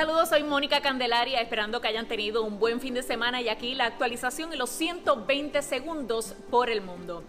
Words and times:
Saludos, 0.00 0.30
soy 0.30 0.44
Mónica 0.44 0.80
Candelaria, 0.80 1.42
esperando 1.42 1.82
que 1.82 1.88
hayan 1.88 2.08
tenido 2.08 2.42
un 2.42 2.58
buen 2.58 2.80
fin 2.80 2.94
de 2.94 3.02
semana 3.02 3.42
y 3.42 3.50
aquí 3.50 3.74
la 3.74 3.84
actualización 3.84 4.50
en 4.50 4.58
los 4.58 4.70
120 4.70 5.60
segundos 5.60 6.34
por 6.50 6.70
el 6.70 6.80
mundo. 6.80 7.22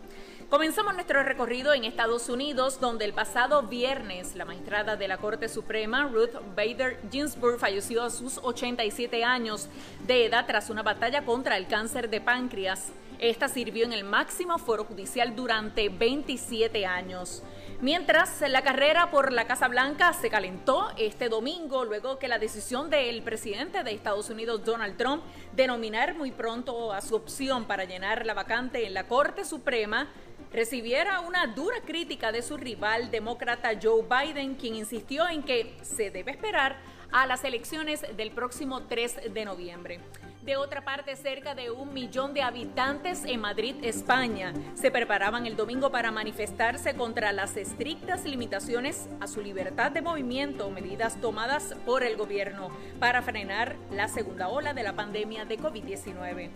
Comenzamos 0.50 0.94
nuestro 0.94 1.22
recorrido 1.22 1.74
en 1.74 1.84
Estados 1.84 2.30
Unidos, 2.30 2.80
donde 2.80 3.04
el 3.04 3.12
pasado 3.12 3.64
viernes 3.64 4.38
la 4.38 4.46
magistrada 4.46 4.96
de 4.96 5.10
la 5.10 5.18
Corte 5.18 5.50
Suprema, 5.50 6.08
Ruth 6.08 6.32
Bader 6.56 6.98
Ginsburg, 7.12 7.60
falleció 7.60 8.04
a 8.04 8.10
sus 8.10 8.38
87 8.38 9.22
años 9.26 9.68
de 10.08 10.28
edad 10.28 10.46
tras 10.48 10.70
una 10.70 10.82
batalla 10.82 11.26
contra 11.26 11.58
el 11.58 11.68
cáncer 11.68 12.10
de 12.10 12.22
páncreas. 12.22 12.94
Esta 13.22 13.48
sirvió 13.48 13.86
en 13.86 13.94
el 13.94 14.04
máximo 14.04 14.58
foro 14.58 14.84
judicial 14.84 15.36
durante 15.36 15.90
27 15.90 16.88
años. 16.88 17.44
Mientras 17.80 18.42
la 18.42 18.64
carrera 18.64 19.12
por 19.12 19.32
la 19.32 19.46
Casa 19.46 19.68
Blanca 19.68 20.12
se 20.14 20.32
calentó 20.32 20.90
este 20.98 21.30
domingo 21.30 21.86
luego 21.86 22.18
que 22.18 22.28
la 22.28 22.40
decisión 22.40 22.90
del 22.90 23.22
presidente 23.22 23.84
de 23.84 23.92
Estados 23.92 24.32
Unidos, 24.32 24.66
Donald 24.66 24.98
Trump, 24.98 25.22
de 25.54 25.68
nominar 25.68 26.16
muy 26.16 26.32
pronto 26.32 26.92
a 26.92 27.02
su 27.02 27.14
opción 27.14 27.66
para 27.66 27.86
llenar 27.86 28.26
la 28.26 28.34
vacante 28.34 28.88
en 28.88 28.96
la 28.96 29.08
Corte 29.08 29.46
Suprema 29.46 30.10
recibiera 30.52 31.22
una 31.22 31.48
dura 31.48 31.78
crítica 31.86 32.32
de 32.32 32.42
su 32.42 32.58
rival 32.58 33.10
demócrata 33.10 33.72
Joe 33.82 34.04
Biden, 34.04 34.56
quien 34.56 34.76
insistió 34.76 35.28
en 35.28 35.44
que 35.44 35.78
se 35.82 36.12
debe 36.12 36.32
esperar 36.32 36.78
a 37.12 37.26
las 37.26 37.44
elecciones 37.44 38.06
del 38.16 38.32
próximo 38.32 38.84
3 38.84 39.34
de 39.34 39.46
noviembre. 39.46 40.00
De 40.44 40.58
otra 40.58 40.84
parte, 40.84 41.16
cerca 41.16 41.54
de 41.54 41.70
un 41.70 41.94
millón 41.94 42.34
de 42.34 42.42
habitantes 42.42 43.26
en 43.26 43.42
Madrid, 43.42 43.76
España, 43.84 44.54
se 44.74 44.90
preparaban 44.90 45.46
el 45.46 45.56
domingo 45.56 45.92
para 45.92 46.10
manifestarse 46.10 46.96
contra 46.96 47.32
las 47.32 47.56
estrictas 47.58 48.26
limitaciones 48.26 49.08
a 49.20 49.28
su 49.28 49.42
libertad 49.42 49.92
de 49.92 50.02
movimiento, 50.02 50.72
medidas 50.72 51.22
tomadas 51.22 51.76
por 51.86 52.02
el 52.02 52.18
gobierno 52.18 52.70
para 53.00 53.22
frenar 53.22 53.76
la 53.92 54.08
segunda 54.08 54.48
ola 54.48 54.74
de 54.74 54.82
la 54.82 54.96
pandemia 54.96 55.46
de 55.46 55.60
COVID-19. 55.60 56.50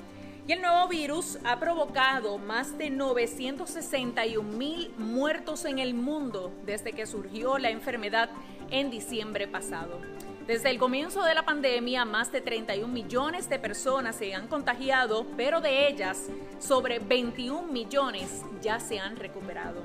Y 0.47 0.51
el 0.51 0.61
nuevo 0.61 0.87
virus 0.87 1.39
ha 1.43 1.59
provocado 1.59 2.37
más 2.37 2.77
de 2.77 2.91
961 2.91 4.47
mil 4.47 4.93
muertos 4.95 5.65
en 5.65 5.79
el 5.79 5.95
mundo 5.95 6.53
desde 6.67 6.93
que 6.93 7.07
surgió 7.07 7.57
la 7.57 7.71
enfermedad 7.71 8.29
en 8.69 8.91
diciembre 8.91 9.47
pasado. 9.47 9.99
Desde 10.45 10.69
el 10.69 10.77
comienzo 10.77 11.23
de 11.23 11.33
la 11.33 11.43
pandemia, 11.43 12.05
más 12.05 12.31
de 12.31 12.41
31 12.41 12.87
millones 12.87 13.49
de 13.49 13.57
personas 13.57 14.17
se 14.17 14.35
han 14.35 14.47
contagiado, 14.47 15.25
pero 15.35 15.61
de 15.61 15.87
ellas, 15.87 16.27
sobre 16.59 16.99
21 16.99 17.63
millones 17.63 18.43
ya 18.61 18.79
se 18.79 18.99
han 18.99 19.15
recuperado. 19.15 19.83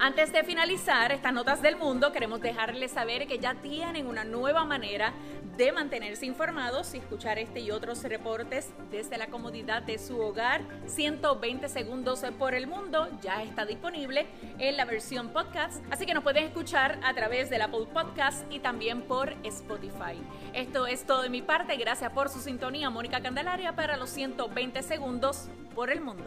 Antes 0.00 0.32
de 0.32 0.44
finalizar 0.44 1.10
estas 1.10 1.32
notas 1.32 1.60
del 1.60 1.74
mundo, 1.74 2.12
queremos 2.12 2.40
dejarles 2.40 2.92
saber 2.92 3.26
que 3.26 3.40
ya 3.40 3.54
tienen 3.54 4.06
una 4.06 4.22
nueva 4.22 4.64
manera 4.64 5.12
de 5.56 5.72
mantenerse 5.72 6.24
informados 6.24 6.94
y 6.94 6.98
escuchar 6.98 7.36
este 7.40 7.58
y 7.58 7.72
otros 7.72 8.04
reportes 8.04 8.70
desde 8.92 9.18
la 9.18 9.26
comodidad 9.26 9.82
de 9.82 9.98
su 9.98 10.20
hogar. 10.20 10.62
120 10.86 11.68
segundos 11.68 12.24
por 12.38 12.54
el 12.54 12.68
mundo 12.68 13.08
ya 13.20 13.42
está 13.42 13.66
disponible 13.66 14.28
en 14.60 14.76
la 14.76 14.84
versión 14.84 15.30
podcast, 15.30 15.82
así 15.90 16.06
que 16.06 16.14
nos 16.14 16.22
pueden 16.22 16.44
escuchar 16.44 17.00
a 17.02 17.12
través 17.12 17.50
del 17.50 17.62
Apple 17.62 17.88
Podcast 17.92 18.44
y 18.52 18.60
también 18.60 19.02
por 19.02 19.34
Spotify. 19.42 20.16
Esto 20.52 20.86
es 20.86 21.06
todo 21.06 21.22
de 21.22 21.28
mi 21.28 21.42
parte, 21.42 21.76
gracias 21.76 22.12
por 22.12 22.28
su 22.28 22.38
sintonía, 22.38 22.88
Mónica 22.88 23.20
Candelaria, 23.20 23.74
para 23.74 23.96
los 23.96 24.10
120 24.10 24.80
segundos 24.84 25.48
por 25.74 25.90
el 25.90 26.00
mundo. 26.00 26.24